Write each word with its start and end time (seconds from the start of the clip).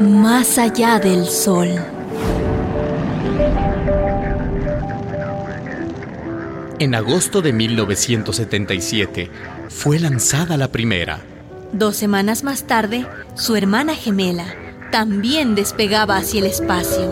Más 0.00 0.58
allá 0.58 0.98
del 0.98 1.26
sol. 1.26 1.68
En 6.78 6.94
agosto 6.94 7.42
de 7.42 7.52
1977 7.52 9.30
fue 9.68 10.00
lanzada 10.00 10.56
la 10.56 10.68
primera. 10.68 11.20
Dos 11.72 11.96
semanas 11.96 12.42
más 12.42 12.64
tarde, 12.64 13.06
su 13.34 13.54
hermana 13.54 13.94
gemela 13.94 14.46
también 14.92 15.54
despegaba 15.54 16.18
hacia 16.18 16.40
el 16.40 16.46
espacio. 16.46 17.10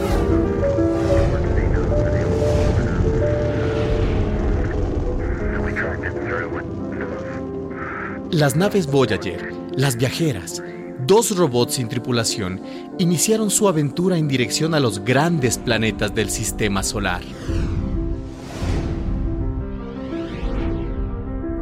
Las 8.31 8.55
naves 8.55 8.87
Voyager, 8.87 9.55
las 9.75 9.97
viajeras, 9.97 10.63
dos 11.07 11.35
robots 11.35 11.75
sin 11.75 11.89
tripulación, 11.89 12.61
iniciaron 12.99 13.51
su 13.51 13.67
aventura 13.67 14.19
en 14.19 14.29
dirección 14.29 14.75
a 14.75 14.81
los 14.81 15.03
grandes 15.03 15.57
planetas 15.57 16.15
del 16.15 16.29
sistema 16.29 16.83
solar. 16.83 17.23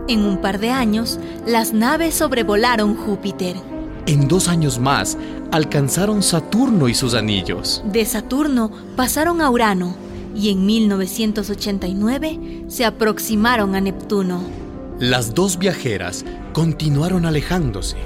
En 0.09 0.25
un 0.25 0.41
par 0.41 0.59
de 0.59 0.71
años, 0.71 1.21
las 1.47 1.73
naves 1.73 2.17
sobrevolaron 2.17 2.97
Júpiter. 2.97 3.78
En 4.09 4.27
dos 4.27 4.49
años 4.49 4.79
más, 4.79 5.19
alcanzaron 5.53 6.23
Saturno 6.23 6.89
y 6.89 6.95
sus 6.95 7.13
anillos. 7.13 7.83
De 7.85 8.07
Saturno 8.07 8.71
pasaron 8.97 9.43
a 9.43 9.51
Urano 9.51 9.95
y 10.35 10.49
en 10.49 10.65
1989 10.65 12.65
se 12.69 12.87
aproximaron 12.87 13.75
a 13.75 13.83
Neptuno. 13.83 14.41
Las 14.99 15.35
dos 15.35 15.59
viajeras 15.59 16.25
continuaron 16.55 17.27
alejándose. 17.27 17.99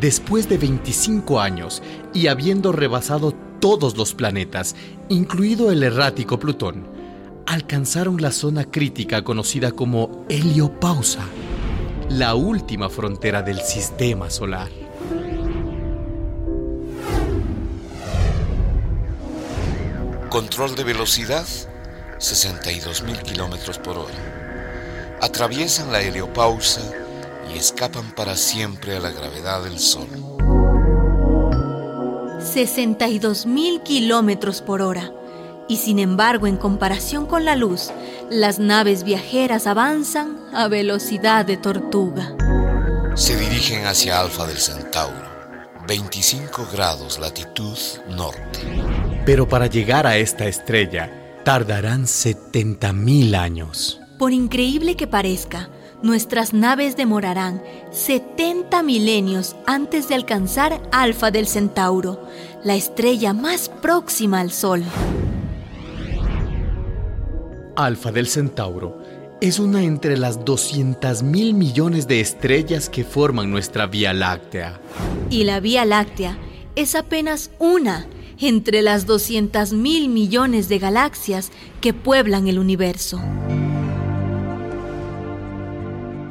Después 0.00 0.48
de 0.48 0.58
25 0.58 1.40
años 1.40 1.84
y 2.12 2.26
habiendo 2.26 2.72
rebasado 2.72 3.32
todos 3.60 3.96
los 3.96 4.14
planetas, 4.14 4.74
incluido 5.08 5.70
el 5.70 5.84
errático 5.84 6.40
Plutón, 6.40 6.88
alcanzaron 7.46 8.20
la 8.20 8.32
zona 8.32 8.64
crítica 8.64 9.22
conocida 9.22 9.70
como 9.70 10.24
heliopausa, 10.28 11.20
la 12.08 12.34
última 12.34 12.88
frontera 12.88 13.42
del 13.42 13.60
sistema 13.60 14.28
solar. 14.28 14.81
Control 20.30 20.74
de 20.74 20.84
velocidad, 20.84 21.44
62.000 22.18 23.22
kilómetros 23.22 23.78
por 23.78 23.98
hora. 23.98 24.14
Atraviesan 25.20 25.92
la 25.92 26.00
heliopausa 26.00 26.80
y 27.52 27.58
escapan 27.58 28.14
para 28.14 28.36
siempre 28.36 28.96
a 28.96 29.00
la 29.00 29.10
gravedad 29.10 29.62
del 29.62 29.78
Sol. 29.78 30.08
62.000 32.42 33.82
kilómetros 33.82 34.62
por 34.62 34.82
hora. 34.82 35.12
Y 35.68 35.76
sin 35.76 35.98
embargo, 35.98 36.46
en 36.46 36.56
comparación 36.56 37.26
con 37.26 37.44
la 37.44 37.54
luz, 37.54 37.90
las 38.30 38.58
naves 38.58 39.04
viajeras 39.04 39.66
avanzan 39.66 40.38
a 40.52 40.68
velocidad 40.68 41.44
de 41.44 41.56
tortuga. 41.56 42.34
Se 43.14 43.36
dirigen 43.62 43.86
hacia 43.86 44.18
Alfa 44.18 44.44
del 44.44 44.56
Centauro, 44.56 45.22
25 45.86 46.66
grados 46.72 47.20
latitud 47.20 47.78
norte. 48.08 48.58
Pero 49.24 49.46
para 49.46 49.68
llegar 49.68 50.04
a 50.04 50.16
esta 50.16 50.46
estrella, 50.46 51.38
tardarán 51.44 52.06
70.000 52.06 53.36
años. 53.36 54.00
Por 54.18 54.32
increíble 54.32 54.96
que 54.96 55.06
parezca, 55.06 55.68
nuestras 56.02 56.52
naves 56.52 56.96
demorarán 56.96 57.62
70 57.92 58.82
milenios 58.82 59.54
antes 59.64 60.08
de 60.08 60.16
alcanzar 60.16 60.82
Alfa 60.90 61.30
del 61.30 61.46
Centauro, 61.46 62.26
la 62.64 62.74
estrella 62.74 63.32
más 63.32 63.68
próxima 63.68 64.40
al 64.40 64.50
Sol. 64.50 64.82
Alfa 67.76 68.10
del 68.10 68.26
Centauro 68.26 69.21
es 69.42 69.58
una 69.58 69.82
entre 69.82 70.16
las 70.16 70.44
200 70.44 71.24
mil 71.24 71.54
millones 71.54 72.06
de 72.06 72.20
estrellas 72.20 72.88
que 72.88 73.02
forman 73.02 73.50
nuestra 73.50 73.88
Vía 73.88 74.12
Láctea. 74.12 74.80
Y 75.30 75.42
la 75.42 75.58
Vía 75.58 75.84
Láctea 75.84 76.38
es 76.76 76.94
apenas 76.94 77.50
una 77.58 78.06
entre 78.38 78.82
las 78.82 79.04
200 79.04 79.72
mil 79.72 80.08
millones 80.10 80.68
de 80.68 80.78
galaxias 80.78 81.50
que 81.80 81.92
pueblan 81.92 82.46
el 82.46 82.60
universo. 82.60 83.20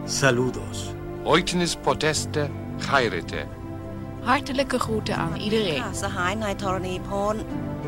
Saludos. 0.05 0.95
Oitenis 1.25 1.75
poteste 1.75 2.49
chairete. 2.79 3.45
Hartelijke 4.23 4.77
groeten 4.77 5.15
aan 5.15 5.35
iedereen. 5.35 5.83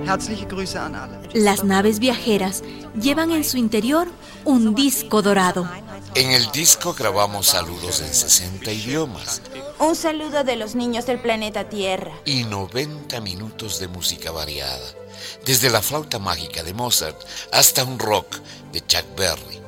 Herzliche 0.06 0.46
Grüße 0.46 0.80
an 0.80 0.96
alle. 0.96 1.18
Las 1.34 1.64
naves 1.64 2.00
viajeras 2.00 2.64
llevan 3.00 3.32
en 3.32 3.44
su 3.44 3.58
interior 3.58 4.08
un 4.46 4.76
disco 4.76 5.22
dorado. 5.22 5.70
En 6.16 6.32
el 6.32 6.52
disco 6.52 6.94
grabamos 6.94 7.48
saludos 7.48 8.02
en 8.02 8.14
60 8.14 8.72
idiomas 8.72 9.42
Un 9.80 9.96
saludo 9.96 10.44
de 10.44 10.56
los 10.56 10.76
niños 10.76 11.06
del 11.08 11.20
planeta 11.20 11.70
Tierra. 11.70 12.12
y 12.26 12.44
90 12.44 13.20
minutos 13.22 13.80
de 13.80 13.88
música 13.88 14.32
variada, 14.32 14.86
desde 15.46 15.70
la 15.70 15.82
flauta 15.82 16.20
mágica 16.20 16.62
de 16.64 16.74
Mozart 16.74 17.20
hasta 17.52 17.84
un 17.84 17.98
rock 18.00 18.38
de 18.72 18.86
Chuck 18.86 19.06
Berry. 19.18 19.60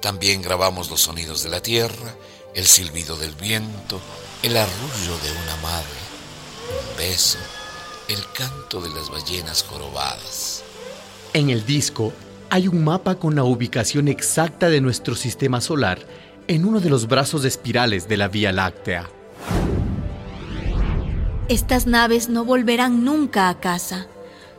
También 0.00 0.42
grabamos 0.42 0.90
los 0.90 1.00
sonidos 1.00 1.42
de 1.42 1.50
la 1.50 1.60
tierra, 1.60 2.14
el 2.54 2.66
silbido 2.66 3.16
del 3.16 3.34
viento, 3.34 4.00
el 4.42 4.56
arrullo 4.56 5.18
de 5.22 5.32
una 5.42 5.56
madre, 5.62 6.00
un 6.90 6.96
beso, 6.96 7.38
el 8.08 8.20
canto 8.32 8.80
de 8.80 8.88
las 8.90 9.10
ballenas 9.10 9.62
jorobadas. 9.64 10.62
En 11.32 11.50
el 11.50 11.66
disco 11.66 12.12
hay 12.50 12.66
un 12.66 12.82
mapa 12.82 13.14
con 13.14 13.36
la 13.36 13.44
ubicación 13.44 14.08
exacta 14.08 14.68
de 14.68 14.80
nuestro 14.80 15.14
sistema 15.14 15.60
solar 15.60 16.00
en 16.48 16.64
uno 16.64 16.80
de 16.80 16.90
los 16.90 17.06
brazos 17.06 17.44
espirales 17.44 18.08
de 18.08 18.16
la 18.16 18.26
Vía 18.26 18.52
Láctea. 18.52 19.08
Estas 21.48 21.86
naves 21.86 22.28
no 22.28 22.44
volverán 22.44 23.04
nunca 23.04 23.48
a 23.48 23.60
casa. 23.60 24.08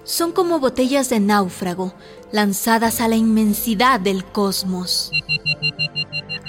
Son 0.05 0.31
como 0.31 0.59
botellas 0.59 1.09
de 1.09 1.19
náufrago 1.19 1.93
lanzadas 2.31 3.01
a 3.01 3.09
la 3.09 3.17
inmensidad 3.17 3.99
del 3.99 4.23
cosmos. 4.23 5.11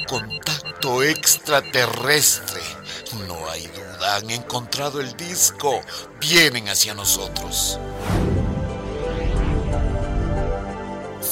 Contacto 0.08 1.02
extraterrestre. 1.02 2.60
No 3.26 3.48
hay 3.50 3.66
duda, 3.66 4.16
han 4.16 4.30
encontrado 4.30 5.00
el 5.00 5.12
disco. 5.16 5.80
Vienen 6.20 6.68
hacia 6.68 6.94
nosotros. 6.94 7.78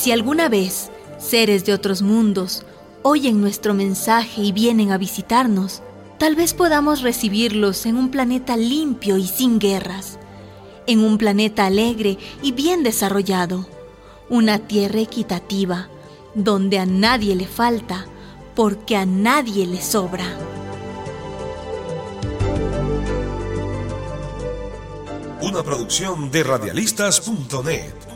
Si 0.01 0.13
alguna 0.13 0.49
vez 0.49 0.91
seres 1.19 1.67
de 1.67 1.75
otros 1.75 2.01
mundos 2.01 2.63
oyen 3.03 3.43
nuestro 3.43 3.75
mensaje 3.75 4.41
y 4.41 4.51
vienen 4.51 4.93
a 4.93 4.97
visitarnos, 4.97 5.83
tal 6.17 6.37
vez 6.37 6.55
podamos 6.55 7.03
recibirlos 7.03 7.85
en 7.85 7.97
un 7.97 8.11
planeta 8.11 8.57
limpio 8.57 9.19
y 9.19 9.27
sin 9.27 9.59
guerras, 9.59 10.19
en 10.87 11.01
un 11.01 11.19
planeta 11.19 11.67
alegre 11.67 12.17
y 12.41 12.53
bien 12.53 12.83
desarrollado, 12.83 13.69
una 14.31 14.59
tierra 14.59 15.01
equitativa, 15.01 15.91
donde 16.35 16.79
a 16.79 16.87
nadie 16.87 17.35
le 17.35 17.47
falta, 17.47 18.07
porque 18.57 18.97
a 18.97 19.05
nadie 19.05 19.67
le 19.67 19.83
sobra. 19.83 20.25
Una 25.43 25.63
producción 25.63 26.31
de 26.31 26.43
radialistas.net. 26.43 28.10